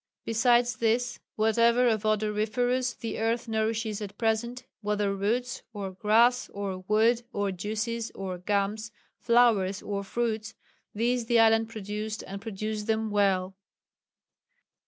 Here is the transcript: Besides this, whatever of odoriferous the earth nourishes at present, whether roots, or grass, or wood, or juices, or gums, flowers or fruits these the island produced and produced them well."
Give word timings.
Besides 0.25 0.77
this, 0.77 1.19
whatever 1.35 1.87
of 1.87 2.07
odoriferous 2.07 2.95
the 2.95 3.19
earth 3.19 3.47
nourishes 3.47 4.01
at 4.01 4.17
present, 4.17 4.65
whether 4.81 5.15
roots, 5.15 5.61
or 5.73 5.91
grass, 5.91 6.49
or 6.49 6.79
wood, 6.87 7.21
or 7.31 7.51
juices, 7.51 8.09
or 8.15 8.39
gums, 8.39 8.91
flowers 9.19 9.83
or 9.83 10.03
fruits 10.03 10.55
these 10.95 11.27
the 11.27 11.39
island 11.39 11.69
produced 11.69 12.23
and 12.25 12.41
produced 12.41 12.87
them 12.87 13.11
well." 13.11 13.55